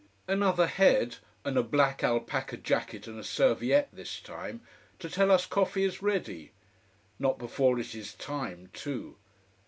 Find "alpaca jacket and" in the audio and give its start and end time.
2.03-3.19